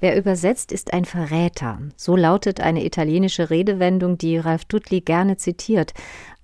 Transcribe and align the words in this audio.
Wer 0.00 0.16
übersetzt, 0.16 0.70
ist 0.70 0.92
ein 0.92 1.04
Verräter. 1.04 1.80
So 1.96 2.14
lautet 2.14 2.60
eine 2.60 2.84
italienische 2.84 3.50
Redewendung, 3.50 4.16
die 4.16 4.38
Ralf 4.38 4.64
Dudley 4.64 5.00
gerne 5.00 5.38
zitiert. 5.38 5.92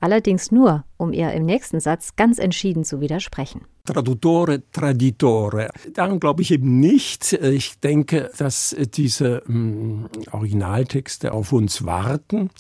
Allerdings 0.01 0.51
nur, 0.51 0.85
um 0.97 1.13
ihr 1.13 1.33
im 1.33 1.47
nächsten 1.47 1.79
Satz 1.79 2.17
ganz 2.17 2.39
entschieden 2.39 2.85
zu 2.85 3.01
widersprechen. 3.01 3.63
Traduttore, 3.85 4.63
Traditore. 4.73 5.69
Daran 5.93 6.19
glaube 6.19 6.43
ich 6.43 6.51
eben 6.51 6.81
nicht. 6.81 7.33
Ich 7.35 7.79
denke, 7.79 8.31
dass 8.39 8.75
diese 8.95 9.43
mh, 9.47 9.55
hm, 9.55 10.09
Originaltexte 10.33 11.33
auf 11.33 11.53
uns 11.53 11.85
warten 11.85 12.51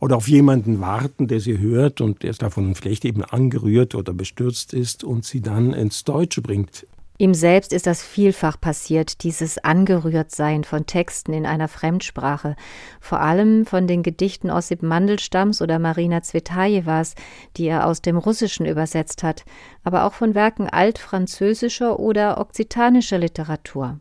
oder 0.00 0.16
auf 0.16 0.28
jemanden 0.28 0.80
warten, 0.80 1.28
der 1.28 1.40
sie 1.40 1.58
hört 1.58 2.00
und 2.00 2.22
der 2.22 2.32
davon 2.32 2.74
vielleicht 2.74 3.04
eben 3.04 3.22
angerührt 3.22 3.94
oder 3.94 4.14
bestürzt 4.14 4.72
ist 4.72 5.04
und 5.04 5.24
sie 5.24 5.42
dann 5.42 5.74
ins 5.74 6.04
Deutsche 6.04 6.40
bringt. 6.40 6.86
Ihm 7.20 7.34
selbst 7.34 7.72
ist 7.72 7.88
das 7.88 8.00
vielfach 8.00 8.60
passiert, 8.60 9.24
dieses 9.24 9.58
Angerührtsein 9.58 10.62
von 10.62 10.86
Texten 10.86 11.32
in 11.32 11.46
einer 11.46 11.66
Fremdsprache, 11.66 12.54
vor 13.00 13.20
allem 13.20 13.66
von 13.66 13.88
den 13.88 14.04
Gedichten 14.04 14.50
Ossip 14.50 14.84
Mandelstams 14.84 15.60
oder 15.60 15.80
Marina 15.80 16.22
Zvetajewas, 16.22 17.16
die 17.56 17.66
er 17.66 17.86
aus 17.86 18.02
dem 18.02 18.18
Russischen 18.18 18.66
übersetzt 18.66 19.24
hat, 19.24 19.44
aber 19.82 20.04
auch 20.04 20.12
von 20.12 20.36
Werken 20.36 20.68
altfranzösischer 20.68 21.98
oder 21.98 22.38
okzitanischer 22.38 23.18
Literatur. 23.18 23.98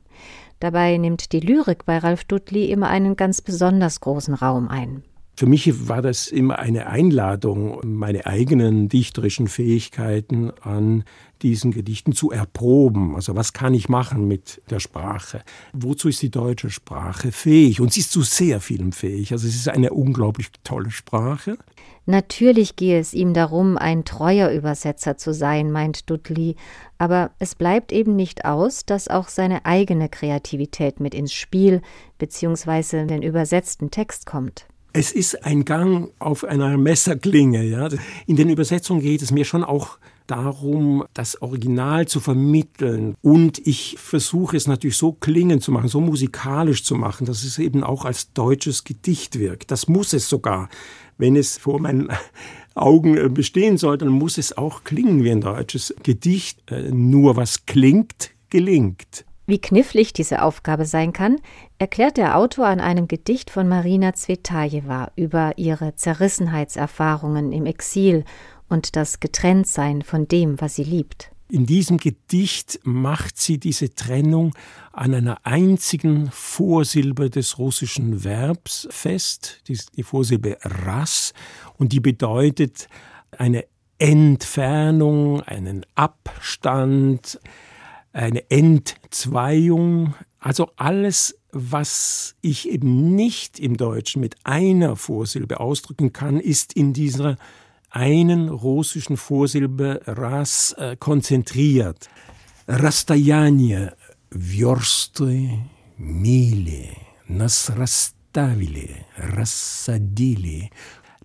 Dabei 0.60 0.98
nimmt 0.98 1.32
die 1.32 1.40
Lyrik 1.40 1.86
bei 1.86 1.98
Ralf 1.98 2.24
Dudley 2.24 2.72
immer 2.72 2.90
einen 2.90 3.16
ganz 3.16 3.42
besonders 3.42 4.00
großen 4.00 4.36
Raum 4.36 4.68
ein. 4.68 5.04
Für 5.40 5.46
mich 5.46 5.88
war 5.88 6.02
das 6.02 6.30
immer 6.30 6.58
eine 6.58 6.88
Einladung, 6.88 7.80
meine 7.86 8.26
eigenen 8.26 8.90
dichterischen 8.90 9.48
Fähigkeiten 9.48 10.50
an 10.62 11.04
diesen 11.44 11.70
Gedichten 11.70 12.14
zu 12.14 12.32
erproben. 12.32 13.14
Also 13.14 13.36
was 13.36 13.54
kann 13.54 13.76
ich 13.76 13.88
machen 13.88 14.28
mit 14.28 14.64
der 14.72 14.80
Sprache? 14.80 15.44
Wozu 15.74 16.10
ist 16.10 16.24
die 16.24 16.32
deutsche 16.32 16.72
Sprache 16.72 17.32
fähig? 17.32 17.80
Und 17.82 17.94
sie 17.94 18.00
ist 18.00 18.12
zu 18.12 18.24
sehr 18.24 18.60
vielem 18.60 18.94
fähig. 18.94 19.32
Also 19.32 19.48
es 19.48 19.54
ist 19.54 19.70
eine 19.70 19.92
unglaublich 19.92 20.48
tolle 20.64 20.90
Sprache. 20.90 21.60
Natürlich 22.08 22.76
gehe 22.76 23.00
es 23.00 23.14
ihm 23.14 23.36
darum, 23.36 23.78
ein 23.78 24.06
treuer 24.06 24.50
Übersetzer 24.50 25.18
zu 25.18 25.36
sein, 25.36 25.72
meint 25.72 26.10
Dudley, 26.10 26.56
aber 26.98 27.30
es 27.38 27.54
bleibt 27.54 27.92
eben 27.92 28.16
nicht 28.16 28.46
aus, 28.46 28.88
dass 28.88 29.08
auch 29.08 29.28
seine 29.28 29.66
eigene 29.68 30.10
Kreativität 30.10 31.00
mit 31.00 31.14
ins 31.14 31.34
Spiel 31.34 31.84
bzw. 32.18 33.06
den 33.06 33.22
übersetzten 33.22 33.92
Text 33.92 34.26
kommt. 34.26 34.66
Es 34.98 35.12
ist 35.12 35.46
ein 35.46 35.64
Gang 35.64 36.10
auf 36.18 36.44
einer 36.44 36.76
Messerklinge. 36.76 37.64
Ja. 37.64 37.88
In 38.26 38.36
den 38.36 38.50
Übersetzungen 38.50 39.00
geht 39.00 39.22
es 39.22 39.30
mir 39.30 39.46
schon 39.46 39.64
auch 39.64 40.00
darum, 40.26 41.04
das 41.14 41.40
Original 41.40 42.08
zu 42.08 42.20
vermitteln. 42.20 43.16
Und 43.22 43.60
ich 43.68 43.98
versuche 44.00 44.58
es 44.58 44.66
natürlich 44.66 44.98
so 44.98 45.12
klingend 45.14 45.62
zu 45.62 45.72
machen, 45.72 45.88
so 45.88 46.02
musikalisch 46.02 46.84
zu 46.84 46.96
machen, 46.96 47.28
dass 47.28 47.44
es 47.44 47.60
eben 47.60 47.84
auch 47.84 48.06
als 48.06 48.34
deutsches 48.34 48.86
Gedicht 48.86 49.38
wirkt. 49.38 49.70
Das 49.70 49.88
muss 49.88 50.14
es 50.14 50.28
sogar. 50.28 50.68
Wenn 51.20 51.36
es 51.36 51.60
vor 51.60 51.80
meinen 51.80 52.10
Augen 52.74 53.36
bestehen 53.36 53.78
soll, 53.78 54.00
dann 54.00 54.10
muss 54.10 54.40
es 54.40 54.58
auch 54.58 54.84
klingen 54.84 55.24
wie 55.24 55.30
ein 55.30 55.42
deutsches 55.42 55.94
Gedicht. 56.02 56.72
Äh, 56.72 56.90
nur 56.90 57.36
was 57.36 57.68
klingt, 57.68 58.32
gelingt. 58.50 59.27
Wie 59.50 59.60
knifflig 59.60 60.12
diese 60.12 60.42
Aufgabe 60.42 60.86
sein 60.86 61.14
kann, 61.14 61.38
erklärt 61.78 62.18
der 62.18 62.36
Autor 62.36 62.68
an 62.68 62.82
einem 62.82 63.08
Gedicht 63.08 63.50
von 63.50 63.70
Marina 63.70 64.14
Zvetajewa 64.14 65.14
über 65.16 65.58
ihre 65.58 65.96
Zerrissenheitserfahrungen 65.96 67.54
im 67.54 67.66
Exil 67.66 68.26
und 68.68 68.98
das 68.98 69.22
Getrenntsein 69.22 70.02
von 70.02 70.28
dem, 70.28 70.60
was 70.60 70.76
sie 70.76 70.84
liebt. 70.84 71.32
In 71.50 71.66
diesem 71.66 71.96
Gedicht 71.96 72.82
macht 72.84 73.38
sie 73.38 73.58
diese 73.58 73.96
Trennung 73.96 74.54
an 74.92 75.14
einer 75.14 75.38
einzigen 75.44 76.30
Vorsilbe 76.30 77.30
des 77.30 77.58
russischen 77.58 78.26
Verbs 78.26 78.86
fest, 78.92 79.64
die 79.70 80.04
Vorsilbe 80.04 80.58
ras, 80.62 81.32
und 81.78 81.94
die 81.94 82.02
bedeutet 82.02 82.90
eine 83.32 83.64
Entfernung, 83.98 85.40
einen 85.40 85.86
Abstand, 85.96 87.40
eine 88.18 88.50
Entzweiung. 88.50 90.16
Also 90.40 90.72
alles, 90.76 91.38
was 91.52 92.36
ich 92.42 92.70
eben 92.70 93.16
nicht 93.16 93.60
im 93.60 93.78
Deutschen 93.78 94.22
mit 94.22 94.36
einer 94.44 94.96
Vorsilbe 94.96 95.60
ausdrücken 95.60 96.14
kann, 96.14 96.40
ist 96.40 96.74
in 96.74 96.94
dieser 96.94 97.38
einen 97.90 98.50
russischen 98.50 99.18
Vorsilbe 99.18 100.02
Ras 100.06 100.74
äh, 100.78 100.98
konzentriert. 100.98 102.10
Rastajanie, 102.68 103.88
Würste, 104.30 105.60
Miele, 105.98 106.90
Nasrastavile, 107.28 108.90
rastavile. 109.18 110.70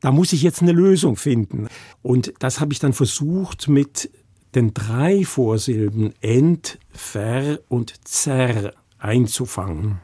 Da 0.01 0.13
muss 0.13 0.33
ich 0.33 0.43
jetzt 0.43 0.63
eine 0.63 0.73
Lösung 0.73 1.17
finden. 1.17 1.69
Und 2.03 2.35
das 2.39 2.61
habe 2.61 2.73
ich 2.73 2.79
dann 2.79 2.93
versucht 2.93 3.69
mit 3.69 4.11
den 4.55 4.75
drei 4.75 5.25
Vorsilben 5.25 6.15
ent, 6.21 6.79
ver 6.91 7.61
und 7.69 8.07
zer 8.07 8.75
einzufangen. 8.99 10.01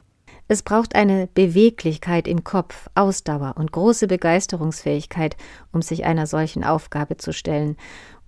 Es 0.50 0.62
braucht 0.62 0.94
eine 0.94 1.28
Beweglichkeit 1.34 2.26
im 2.26 2.42
Kopf, 2.42 2.88
Ausdauer 2.94 3.54
und 3.58 3.70
große 3.70 4.06
Begeisterungsfähigkeit, 4.06 5.36
um 5.72 5.82
sich 5.82 6.06
einer 6.06 6.26
solchen 6.26 6.64
Aufgabe 6.64 7.18
zu 7.18 7.34
stellen. 7.34 7.76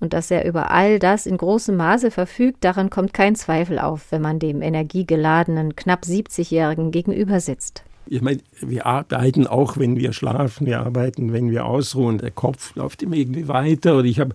Und 0.01 0.13
dass 0.13 0.31
er 0.31 0.45
über 0.45 0.71
all 0.71 0.99
das 0.99 1.25
in 1.25 1.39
großem 1.39 1.77
Maße 1.77 2.11
verfügt, 2.11 2.63
daran 2.65 2.91
kommt 2.91 3.15
kein 3.15 3.37
Zweifel 3.37 3.79
auf, 3.79 4.13
wenn 4.13 4.21
man 4.21 4.39
dem 4.39 4.61
energiegeladenen, 4.61 5.77
knapp 5.77 6.03
70-Jährigen 6.03 6.91
gegenüber 6.91 7.41
sitzt. 7.41 7.85
Ich 8.07 8.23
meine, 8.23 8.41
wir 8.61 8.87
arbeiten 8.87 9.47
auch, 9.47 9.77
wenn 9.77 9.97
wir 9.97 10.13
schlafen, 10.13 10.67
wir 10.67 10.81
arbeiten, 10.81 11.33
wenn 11.33 11.51
wir 11.51 11.67
ausruhen. 11.67 12.19
Der 12.19 12.31
Kopf 12.31 12.75
läuft 12.75 13.03
immer 13.03 13.17
irgendwie 13.17 13.49
weiter. 13.49 13.97
Und 13.97 14.07
ich 14.07 14.19
habe 14.19 14.33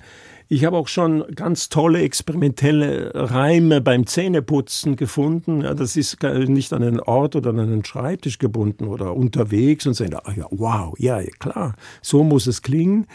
ich 0.48 0.64
habe 0.64 0.78
auch 0.78 0.88
schon 0.88 1.26
ganz 1.34 1.70
tolle 1.70 2.02
experimentelle 2.02 3.12
Reime 3.16 3.81
beim 3.81 4.06
Zähneputzen 4.06 4.96
gefunden. 4.96 5.62
Ja, 5.62 5.74
das 5.74 5.96
ist 5.96 6.22
nicht 6.22 6.72
an 6.72 6.84
einen 6.84 7.00
Ort 7.00 7.36
oder 7.36 7.50
an 7.50 7.59
einen 7.59 7.84
Schreibtisch 7.84 8.38
gebunden 8.38 8.86
oder 8.86 9.16
unterwegs 9.16 9.88
und 9.88 9.96
sagen, 9.96 10.16
ah 10.16 10.32
ja, 10.36 10.46
wow, 10.52 10.94
ja, 11.00 11.20
klar, 11.40 11.74
so 12.03 12.24
muss 12.24 12.46
es 12.46 12.62
klingen. 12.62 13.08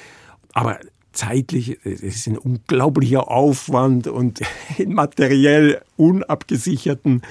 Aber 0.55 0.81
zeitlich, 1.20 1.78
es 1.84 2.03
ist 2.03 2.26
ein 2.28 2.38
unglaublicher 2.38 3.31
Aufwand 3.31 4.06
und 4.06 4.41
in 4.78 4.94
materiell 4.94 5.82
unabgesicherten 5.97 7.22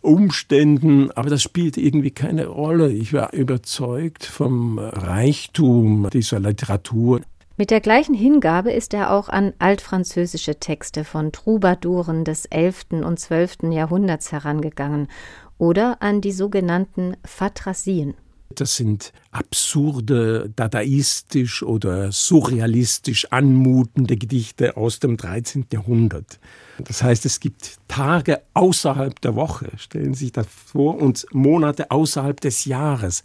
Umständen, 0.00 1.10
aber 1.12 1.30
das 1.30 1.42
spielt 1.42 1.76
irgendwie 1.76 2.10
keine 2.10 2.46
Rolle. 2.46 2.90
Ich 2.92 3.12
war 3.12 3.32
überzeugt 3.32 4.24
vom 4.24 4.78
Reichtum 4.78 6.08
dieser 6.12 6.40
Literatur. 6.40 7.20
Mit 7.56 7.70
der 7.70 7.80
gleichen 7.80 8.14
Hingabe 8.14 8.72
ist 8.72 8.92
er 8.92 9.12
auch 9.12 9.28
an 9.28 9.54
altfranzösische 9.58 10.58
Texte 10.58 11.04
von 11.04 11.32
Troubadouren 11.32 12.24
des 12.24 12.46
11. 12.46 12.86
und 13.04 13.18
12. 13.18 13.70
Jahrhunderts 13.70 14.32
herangegangen 14.32 15.08
oder 15.56 16.02
an 16.02 16.20
die 16.20 16.32
sogenannten 16.32 17.16
Phatrasien. 17.24 18.14
Das 18.56 18.76
sind 18.76 19.12
absurde, 19.30 20.52
dadaistisch 20.56 21.62
oder 21.62 22.10
surrealistisch 22.10 23.30
anmutende 23.30 24.16
Gedichte 24.16 24.76
aus 24.76 24.98
dem 24.98 25.16
13. 25.16 25.66
Jahrhundert. 25.72 26.38
Das 26.78 27.02
heißt, 27.02 27.24
es 27.26 27.40
gibt 27.40 27.76
Tage 27.88 28.42
außerhalb 28.54 29.20
der 29.20 29.34
Woche, 29.34 29.70
stellen 29.76 30.14
Sie 30.14 30.26
sich 30.26 30.32
das 30.32 30.46
vor, 30.46 30.96
und 31.00 31.26
Monate 31.32 31.90
außerhalb 31.90 32.40
des 32.40 32.64
Jahres 32.64 33.24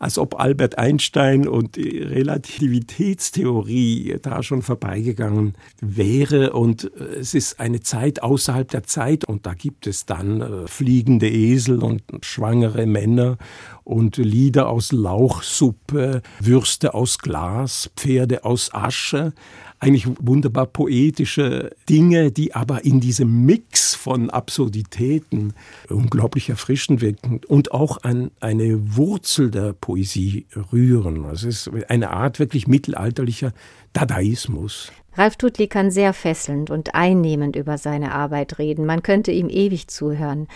als 0.00 0.18
ob 0.18 0.40
Albert 0.40 0.78
Einstein 0.78 1.46
und 1.46 1.76
die 1.76 1.98
Relativitätstheorie 1.98 4.16
da 4.22 4.42
schon 4.42 4.62
vorbeigegangen 4.62 5.52
wäre. 5.80 6.54
Und 6.54 6.90
äh, 6.98 7.18
es 7.20 7.34
ist 7.34 7.60
eine 7.60 7.78
Zeit 7.80 8.22
außerhalb 8.22 8.68
der 8.68 8.84
Zeit 8.84 9.26
und 9.26 9.44
da 9.46 9.52
gibt 9.54 9.86
es 9.86 10.06
dann 10.06 10.40
äh, 10.40 10.66
fliegende 10.66 11.28
Esel 11.28 11.82
und 11.82 12.02
schwangere 12.22 12.86
Männer 12.86 13.36
und 13.84 14.16
Lieder 14.16 14.70
aus 14.70 14.90
Lauchsuppe, 14.90 16.22
Würste 16.40 16.94
aus 16.94 17.18
Glas, 17.18 17.90
Pferde 17.94 18.44
aus 18.44 18.72
Asche 18.72 19.34
eigentlich 19.80 20.06
wunderbar 20.20 20.66
poetische 20.66 21.70
Dinge, 21.88 22.30
die 22.30 22.54
aber 22.54 22.84
in 22.84 23.00
diesem 23.00 23.46
Mix 23.46 23.94
von 23.94 24.30
Absurditäten 24.30 25.54
unglaublich 25.88 26.50
erfrischend 26.50 27.00
wirken 27.00 27.40
und 27.48 27.72
auch 27.72 28.02
an 28.02 28.30
eine 28.40 28.96
Wurzel 28.96 29.50
der 29.50 29.72
Poesie 29.72 30.46
rühren. 30.72 31.24
Also 31.24 31.48
es 31.48 31.66
ist 31.66 31.90
eine 31.90 32.10
Art 32.10 32.38
wirklich 32.38 32.68
mittelalterlicher 32.68 33.52
Dadaismus. 33.94 34.92
Ralf 35.14 35.36
Tutli 35.36 35.66
kann 35.66 35.90
sehr 35.90 36.12
fesselnd 36.12 36.70
und 36.70 36.94
einnehmend 36.94 37.56
über 37.56 37.78
seine 37.78 38.12
Arbeit 38.12 38.58
reden. 38.58 38.86
Man 38.86 39.02
könnte 39.02 39.32
ihm 39.32 39.48
ewig 39.48 39.88
zuhören. 39.88 40.46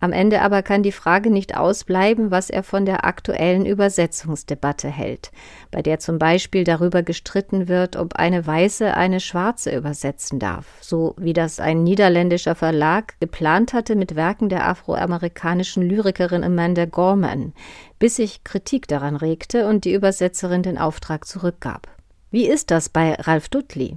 Am 0.00 0.12
Ende 0.12 0.42
aber 0.42 0.62
kann 0.62 0.84
die 0.84 0.92
Frage 0.92 1.28
nicht 1.28 1.56
ausbleiben, 1.56 2.30
was 2.30 2.50
er 2.50 2.62
von 2.62 2.86
der 2.86 3.04
aktuellen 3.04 3.66
Übersetzungsdebatte 3.66 4.88
hält, 4.88 5.32
bei 5.72 5.82
der 5.82 5.98
zum 5.98 6.20
Beispiel 6.20 6.62
darüber 6.62 7.02
gestritten 7.02 7.66
wird, 7.66 7.96
ob 7.96 8.14
eine 8.14 8.46
Weiße 8.46 8.94
eine 8.94 9.18
Schwarze 9.18 9.74
übersetzen 9.74 10.38
darf, 10.38 10.66
so 10.80 11.16
wie 11.18 11.32
das 11.32 11.58
ein 11.58 11.82
niederländischer 11.82 12.54
Verlag 12.54 13.18
geplant 13.18 13.72
hatte 13.72 13.96
mit 13.96 14.14
Werken 14.14 14.48
der 14.48 14.68
afroamerikanischen 14.68 15.82
Lyrikerin 15.82 16.44
Amanda 16.44 16.84
Gorman, 16.84 17.52
bis 17.98 18.16
sich 18.16 18.44
Kritik 18.44 18.86
daran 18.86 19.16
regte 19.16 19.66
und 19.66 19.84
die 19.84 19.94
Übersetzerin 19.94 20.62
den 20.62 20.78
Auftrag 20.78 21.26
zurückgab. 21.26 21.97
Wie 22.30 22.46
ist 22.46 22.70
das 22.70 22.90
bei 22.90 23.14
Ralf 23.14 23.48
Dudley? 23.48 23.96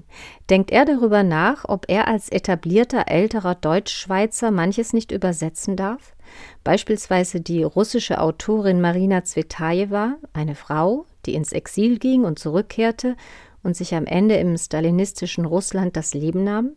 Denkt 0.49 0.71
er 0.71 0.85
darüber 0.85 1.21
nach, 1.21 1.65
ob 1.67 1.85
er 1.89 2.07
als 2.07 2.29
etablierter 2.29 3.05
älterer 3.07 3.55
Deutschschweizer 3.55 4.51
manches 4.51 4.93
nicht 4.93 5.11
übersetzen 5.11 5.75
darf? 5.75 6.15
Beispielsweise 6.63 7.41
die 7.41 7.63
russische 7.63 8.21
Autorin 8.21 8.79
Marina 8.79 9.25
Zvetajewa, 9.25 10.15
eine 10.31 10.55
Frau, 10.55 11.05
die 11.25 11.33
ins 11.33 11.51
Exil 11.51 11.99
ging 11.99 12.23
und 12.23 12.39
zurückkehrte 12.39 13.17
und 13.63 13.75
sich 13.75 13.95
am 13.95 14.05
Ende 14.05 14.35
im 14.35 14.57
stalinistischen 14.57 15.43
Russland 15.43 15.97
das 15.97 16.13
Leben 16.13 16.45
nahm? 16.45 16.71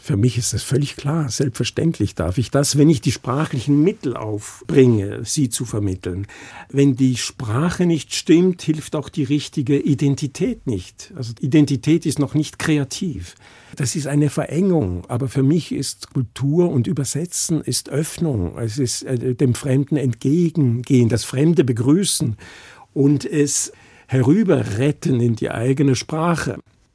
Für 0.00 0.16
mich 0.16 0.36
ist 0.36 0.52
das 0.52 0.62
völlig 0.62 0.96
klar. 0.96 1.28
Selbstverständlich 1.28 2.14
darf 2.14 2.38
ich 2.38 2.50
das, 2.50 2.76
wenn 2.76 2.90
ich 2.90 3.00
die 3.00 3.12
sprachlichen 3.12 3.82
Mittel 3.82 4.16
aufbringe, 4.16 5.20
sie 5.24 5.48
zu 5.48 5.64
vermitteln. 5.64 6.26
Wenn 6.68 6.96
die 6.96 7.16
Sprache 7.16 7.86
nicht 7.86 8.14
stimmt, 8.14 8.62
hilft 8.62 8.96
auch 8.96 9.08
die 9.08 9.22
richtige 9.22 9.78
Identität 9.78 10.66
nicht. 10.66 11.12
Also 11.14 11.34
Identität 11.40 12.04
ist 12.04 12.18
noch 12.18 12.34
nicht 12.34 12.58
kreativ. 12.58 13.36
Das 13.76 13.94
ist 13.94 14.06
eine 14.06 14.28
Verengung. 14.28 15.04
Aber 15.08 15.28
für 15.28 15.42
mich 15.42 15.70
ist 15.72 16.12
Kultur 16.12 16.70
und 16.70 16.86
Übersetzen 16.86 17.60
ist 17.60 17.88
Öffnung. 17.88 18.58
Es 18.58 18.78
ist 18.78 19.02
äh, 19.04 19.34
dem 19.34 19.54
Fremden 19.54 19.96
entgegengehen, 19.96 21.08
das 21.08 21.24
Fremde 21.24 21.62
begrüßen 21.62 22.36
und 22.92 23.24
es 23.24 23.72
herüberretten 24.08 25.20
in 25.20 25.36
die 25.36 25.50
eigene 25.50 25.94
Sprache. 25.94 26.58